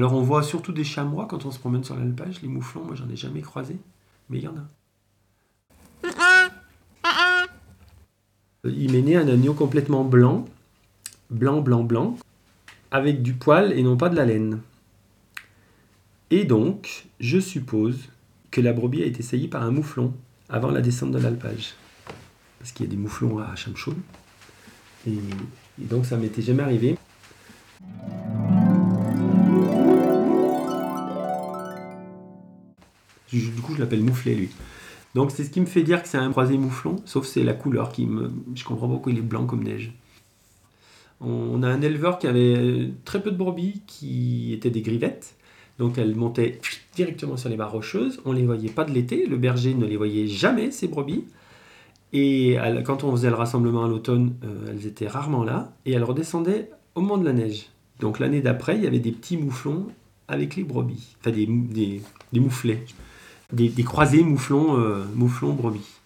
[0.00, 2.40] Alors on voit surtout des chamois quand on se promène sur l'alpage.
[2.40, 3.76] Les mouflons, moi j'en ai jamais croisé,
[4.30, 4.64] mais il y en a.
[8.64, 10.46] Il m'est né un agneau complètement blanc,
[11.28, 12.16] blanc, blanc, blanc,
[12.90, 14.62] avec du poil et non pas de la laine.
[16.30, 18.08] Et donc, je suppose
[18.50, 20.14] que la brebis a été saillie par un mouflon
[20.48, 21.74] avant la descente de l'alpage.
[22.58, 23.92] Parce qu'il y a des mouflons à Chamchaud.
[25.06, 26.96] Et, et donc ça m'était jamais arrivé.
[33.32, 34.48] Du coup, je l'appelle mouflé, lui.
[35.14, 37.54] Donc, c'est ce qui me fait dire que c'est un croisé mouflon, sauf c'est la
[37.54, 38.32] couleur qui me.
[38.54, 39.92] Je comprends pas pourquoi il est blanc comme neige.
[41.20, 45.34] On a un éleveur qui avait très peu de brebis qui étaient des grivettes.
[45.78, 46.60] Donc, elles montaient
[46.94, 48.20] directement sur les barres rocheuses.
[48.24, 49.26] On les voyait pas de l'été.
[49.26, 51.24] Le berger ne les voyait jamais, ces brebis.
[52.12, 55.72] Et quand on faisait le rassemblement à l'automne, euh, elles étaient rarement là.
[55.86, 57.66] Et elles redescendaient au moment de la neige.
[58.00, 59.86] Donc, l'année d'après, il y avait des petits mouflons
[60.26, 61.16] avec les brebis.
[61.20, 62.00] Enfin, des, des,
[62.32, 62.84] des mouflets
[63.52, 65.99] des, croisés mouflons, euh, mouflons brebis.